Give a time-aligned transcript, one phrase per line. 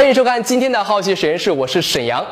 [0.00, 2.24] 欢迎收看今天的好奇实验室，我是沈阳。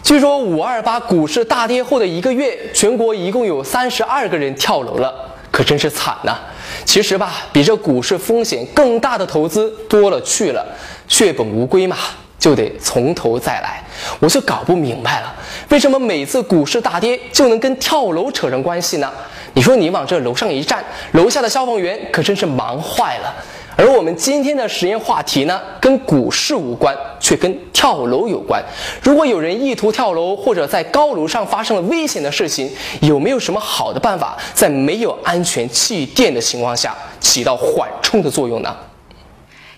[0.00, 5.12] 据说五二八股市大跌后的一个月，全国一共有三十二个人跳楼了，
[5.50, 6.36] 可真是惨呐！
[6.84, 10.64] 其实吧，比这股市风险更大的投资多了去了，
[11.08, 11.96] 血本无归嘛，
[12.38, 13.82] 就得从头再来。
[14.20, 15.34] 我就搞不明白了，
[15.70, 19.12] 为什么每次股市大跌就能跟跳楼扯上关系呢？
[19.54, 23.34] 你说你往这楼上一站，楼下的消防员可真是忙坏了。
[23.76, 28.62] 而我们今天的实验话题呢，跟股市无关，却跟跳楼有关。
[29.02, 32.70] 如果有人意图跳楼，或者在高楼上发生了危险的事情，
[33.02, 38.74] 有没有什么好的办法，在没有安全气垫的情况下，起到缓冲的作用呢？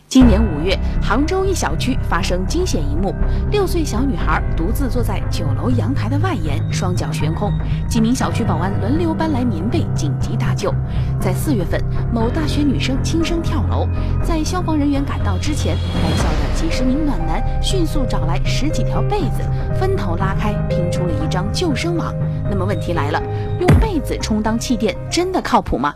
[0.08, 3.14] 今年五月，杭州一小区发生惊险一幕：
[3.50, 7.52] 六岁小女孩独自坐在九楼阳台的外沿，双脚悬空。
[7.86, 10.72] 几名小区保安轮流搬来棉被，紧急搭救。
[11.20, 11.78] 在四月份，
[12.10, 13.86] 某大学女生轻生跳楼，
[14.24, 19.42] 在消防人员赶到之前，该校的几十名暖男迅速找来十几条被子，
[19.78, 22.14] 分头拉开，拼出了一张救生网。
[22.48, 23.22] 那么问题来了，
[23.60, 25.92] 用被子充当气垫，真的靠谱吗？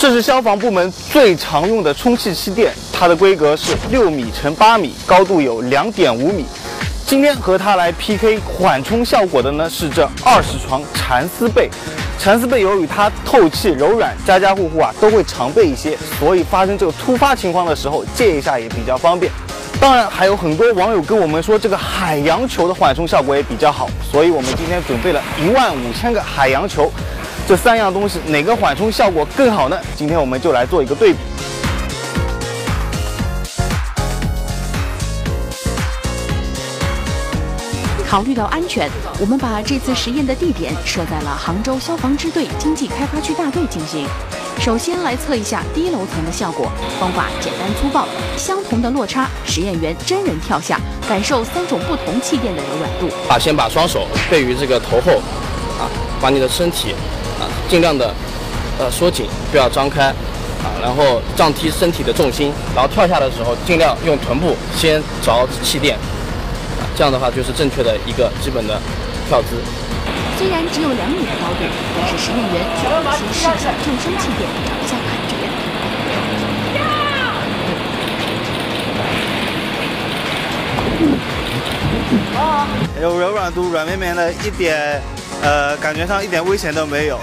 [0.00, 6.44] 这是消防部门最常用的充气气垫，它的规格是六米乘八米，高度有两点五米。
[7.04, 11.68] 今天和它来 PK 缓冲效果的呢是这二十床蚕丝被。
[12.16, 19.32] 蚕丝被由于它透气柔软，家家户户啊都会常备一些，所以发生这个突发情况的时候借一下也比较方便。
[19.80, 26.88] 当然，还有很多网友跟我们说这个海洋球的缓冲效果也比较好，所以我们今天准备了一万五千个海洋球。
[27.48, 29.80] 这三样东西哪个缓冲效果更好呢？
[29.96, 31.18] 今天我们就来做一个对比。
[38.06, 44.06] 考虑到安全，我们把这次实验的地点设在了杭州消防支队经济开发区大队进行。
[44.60, 46.70] 首先来测一下低楼层的效果，
[47.00, 48.06] 方法简单粗暴，
[48.36, 50.78] 相同的落差，实验员真人跳下，
[51.08, 53.08] 感受三种不同气垫的柔软度。
[53.32, 55.12] 啊，先把双手背于这个头后，
[55.80, 55.88] 啊，
[56.20, 56.94] 把你的身体。
[57.68, 58.14] 尽量的，
[58.78, 65.94] 呃，缩紧，不要张开，啊，然后降低身体的重心，然后跳下的时候，尽量用臀部先着气垫，
[66.80, 68.80] 啊，这样的话就是正确的一个基本的
[69.28, 69.48] 跳姿。
[70.38, 71.64] 虽然只有两米的高度，
[71.94, 75.36] 但是实验员却有些试下救生气垫，找一下感觉。
[83.02, 85.02] 有柔软度，软绵绵的，一点。
[85.40, 87.16] 呃，感觉上一点危险都没有。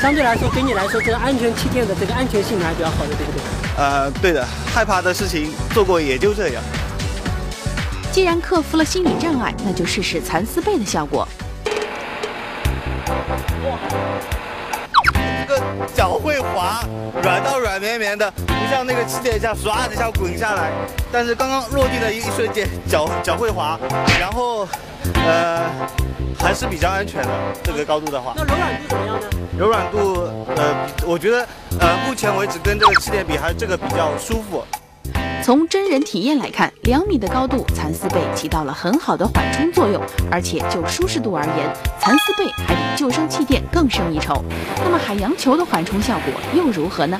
[0.00, 3.42] 相对来说，给你来说，这个安全气垫的这个安全性还比较好的，对不对？
[3.76, 6.62] 呃，对的，害怕的事情做过也就这样。
[8.12, 11.26] 既然克服了心理障碍，那就试试蚕丝被的效果。
[15.98, 16.80] 脚会滑，
[17.24, 20.70] 软到软绵绵的，不像那个气垫一下唰的一下滚下来。
[21.10, 23.76] 但是刚刚落地的一一瞬间，脚脚会滑，
[24.20, 24.68] 然后，
[25.26, 25.64] 呃。
[26.40, 27.28] 还是比较安全的，
[27.64, 28.32] 这个高度的话。
[28.36, 29.28] 那柔软度怎么样呢？
[29.58, 31.44] 柔软度，呃，我觉得，
[31.80, 34.64] 呃，目前为止跟这个气垫比，还是这个比较舒服。
[35.42, 44.44] 从真人体验来看，两米的高度，蚕丝被起到了很好的缓冲作用，而且就舒适度而言，蚕丝被还比救生气垫更胜一筹。
[44.84, 47.18] 那么海洋球的缓冲效果又如何呢？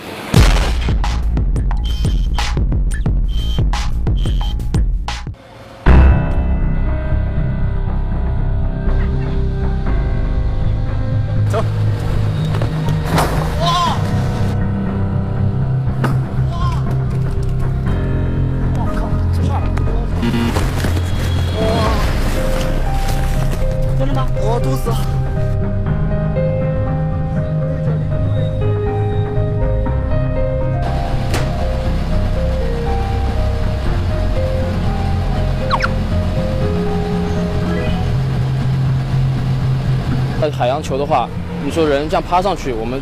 [40.50, 41.28] 海洋球的话，
[41.64, 43.00] 你说人这样趴上去，我们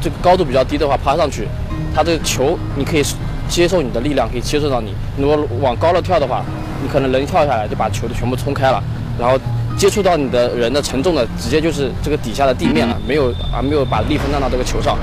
[0.00, 1.48] 这个高度比较低的话，趴上去，
[1.94, 3.02] 它这个球你可以
[3.48, 4.94] 接受你的力量，可以接受到你。
[5.16, 6.44] 如果往高了跳的话，
[6.82, 8.82] 你可能人跳下来就把球都全部冲开了，
[9.18, 9.38] 然后
[9.82, 14.96] 接触到你的人的承重的，直接就是这个底下的地面了，没有啊，没有把力分散到这个球上。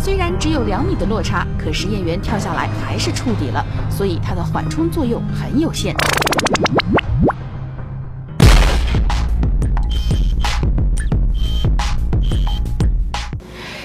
[0.00, 5.92] 虽然只有两米的落差，可实验员跳下来还是触底了，所以它的缓冲作用很有限。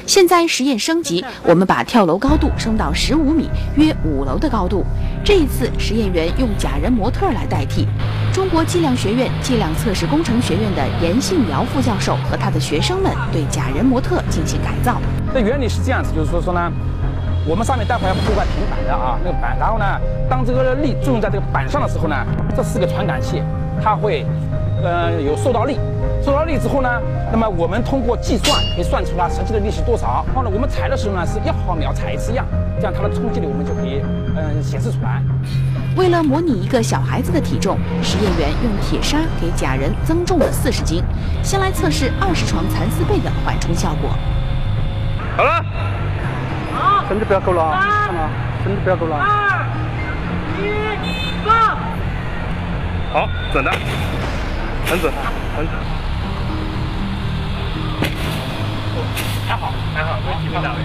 [0.06, 4.86] 现在实验升级，我们把跳楼高度升到十五米，约五楼的高度。
[5.24, 7.88] 这一次，实验员用假人模特来代替。
[8.36, 15.00] 中国计量学院计量测试工程学院的严信尧副教授和他的学生们对假人模特进行改造。
[15.34, 16.70] 那原理是这样子，就是说说呢，
[17.48, 19.86] 我们上面待会儿要铺块平板的啊，那个板，然后呢，
[20.30, 23.42] 当这个力作用在这个板上的时候呢，这四个传感器
[23.82, 24.26] 它会，
[24.84, 25.80] 呃，有受到力，
[26.22, 26.90] 受到力之后呢，
[27.32, 30.26] 那么我们通过计算可以算出来实际的力是多少。
[30.28, 32.46] 然后呢，我们踩的时候呢是一毫秒踩一次样，
[32.76, 34.02] 这样它的冲击力我们就可以
[34.36, 35.24] 嗯显示出来。
[35.96, 41.02] 为了模拟一个小孩子的体重，实验员用铁砂给假人增重了四十斤，
[41.42, 44.10] 先来测试二十床蚕丝被的缓冲效果。
[45.38, 45.66] 好了，
[46.74, 48.30] 好，身子不要够了啊，看到
[48.64, 49.16] 身子不要够了。
[49.16, 49.66] 二，
[50.60, 50.68] 一，
[51.46, 51.78] 放。
[53.14, 53.72] 好，准的，
[54.88, 55.14] 很准，
[55.56, 55.76] 很准。
[59.48, 60.76] 还好，还好，没体会到。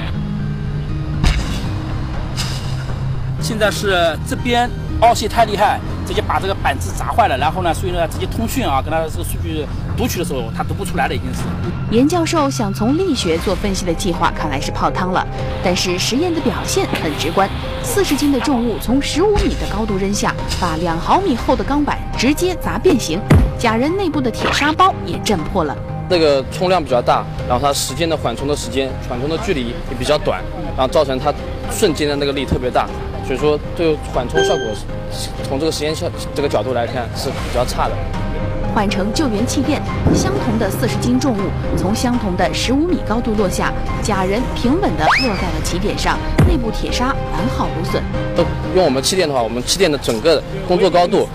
[3.40, 4.70] 现在是这边。
[5.00, 7.36] 凹陷太厉害，直接把这个板子砸坏了。
[7.38, 9.66] 然后呢，所以呢，直接通讯啊，跟他这个数据
[9.96, 11.40] 读取的时候，他读不出来了，已经是。
[11.90, 15.26] 严教授想从力学做分析的计划，看来是泡汤了。
[15.64, 17.48] 但是实验的表现很直观，
[17.82, 23.20] 四十斤的重物从十五米的高度扔下，把两毫米厚的钢板直接砸变形，
[23.58, 25.76] 假人内部的铁砂包也震破了。
[26.08, 30.42] 那个冲量比较大，然后它时间的缓冲的时间、缓冲的距离也比较短，
[30.76, 31.32] 然后造成它
[31.70, 32.88] 瞬间的那个力特别大。
[33.30, 34.64] 所以说，对缓冲效果，
[35.44, 37.94] 从这个实验效这个角度来看是比较差的。
[38.74, 39.80] 换成救援气垫，
[40.12, 41.42] 相同的四十斤重物
[41.76, 43.72] 从相同的十五米高度落下，
[44.02, 46.18] 假人平稳地落在了起点上，
[46.48, 48.02] 内部铁砂完好无损。
[48.74, 51.28] 用我们气垫的话，我们气垫的整个工作高度，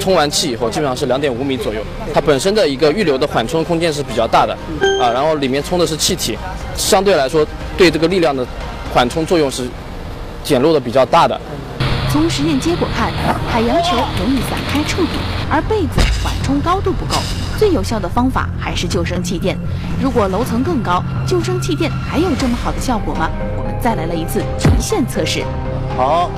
[0.00, 1.82] 充完气以后基本上是两点五米左右。
[2.14, 4.56] 它本身的一个预留的缓冲空间是比较大的，
[4.98, 6.34] 啊，然后里面充的是气体，
[6.78, 7.46] 相对来说
[7.76, 8.42] 对这个力量的
[8.94, 9.68] 缓冲作用是。
[10.42, 11.40] 减弱的比较大的。
[12.10, 13.10] 从实验结果看，
[13.50, 15.12] 海洋球容易散开触底，
[15.50, 17.14] 而被子缓冲高度不够。
[17.58, 19.56] 最有效的方法还是救生气垫。
[20.00, 23.30] 如果楼层更高，救生气垫还有这么好的效果吗？
[23.56, 25.44] 我们再来了一次极限测试。
[25.96, 26.28] 好，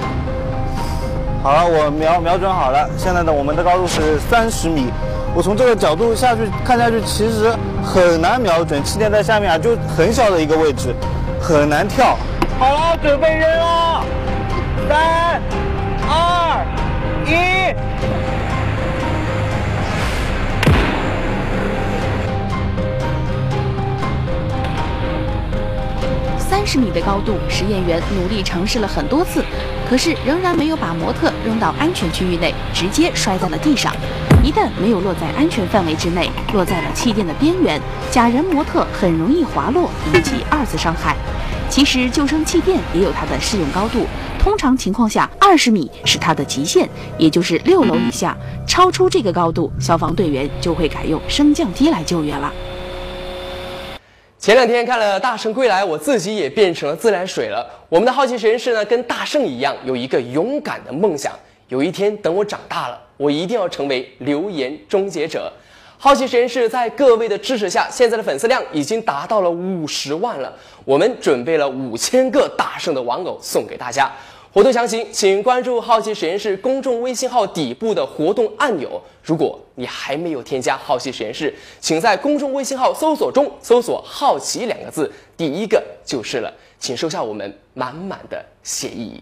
[1.42, 2.88] 好了，我瞄瞄准好了。
[2.96, 4.86] 现在呢，我们的高度是三十米。
[5.34, 7.52] 我从这个角度下去看下去，其实
[7.82, 8.84] 很难瞄准。
[8.84, 10.94] 气垫在下面啊，就很小的一个位置，
[11.40, 12.16] 很难跳。
[12.56, 14.04] 好了，准备扔了，
[14.88, 15.42] 三、
[16.08, 16.64] 二、
[17.26, 17.34] 一。
[26.38, 29.44] 三十米的高度，实验员努力尝试了很多次，
[29.90, 33.92] 可是仍然没有把模特扔到安全区域内，直接摔在了地上。
[34.42, 37.80] 一旦没有落在安全范围之内，落在了气垫的边缘，
[38.10, 41.16] 假人模特很容易滑落，引起二次伤害。
[41.74, 44.06] 其实救生气垫也有它的适用高度，
[44.38, 46.88] 通常情况下二十米是它的极限，
[47.18, 52.52] 也就是六楼以下，超出这个高度，消防队员就会改用升降梯来救援了。
[54.38, 57.68] 前两天看了《大圣归来》，我自己也变成了自来水了。
[57.88, 61.32] 我们的好奇实验室呢，跟大圣一样，有一个勇敢的梦想，
[61.66, 65.52] 有一天等我长大了，我一定要成为流言终结者。
[65.96, 70.52] 好奇实验室在各位的支持下，现在的粉丝量已经达到了五十万了。
[70.84, 74.10] 我们准备了五千个大圣的玩偶送给大家。
[74.52, 79.00] 活动详情请关注好奇实验室公众微信号底部的活动按钮。
[79.22, 86.52] 如果你还没有添加好奇实验室，请在公众微信号搜索中搜索“好奇”两个字，第一个就是了。
[86.78, 89.20] 请收下我们满满的谢意。